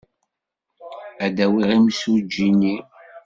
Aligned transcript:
Ad 1.25 1.31
d-awiɣ 1.35 1.69
imsujji-nni. 1.77 2.75